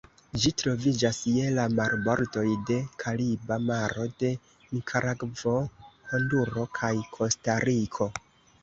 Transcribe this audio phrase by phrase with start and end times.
[0.43, 4.33] Ĝi troviĝas je la marbordoj de Kariba Maro de
[4.73, 5.55] Nikaragvo,
[6.15, 8.15] Honduro, kaj Kostariko.